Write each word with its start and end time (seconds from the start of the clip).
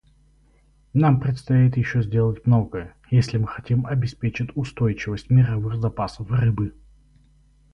Нам 0.95 1.19
предстоит 1.19 1.77
еще 1.77 2.01
сделать 2.01 2.43
многое, 2.47 2.95
если 3.11 3.37
мы 3.37 3.47
хотим 3.47 3.85
обеспечить 3.85 4.49
устойчивость 4.55 5.29
мировых 5.29 5.79
запасов 5.79 6.31
рыбы. 6.31 6.73